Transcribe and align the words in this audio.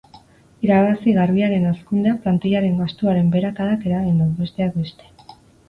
Irabazi 0.67 1.13
garbiaren 1.17 1.67
hazkundea 1.73 2.15
plantillaren 2.25 2.81
gastuaren 2.85 3.31
beherakadak 3.39 3.89
eragin 3.93 4.19
du, 4.25 4.33
besteak 4.43 4.77
beste. 4.83 5.17